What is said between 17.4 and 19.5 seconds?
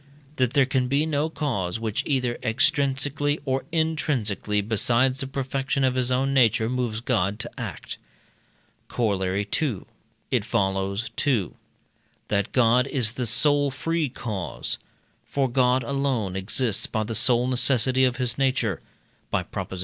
necessity of his nature (by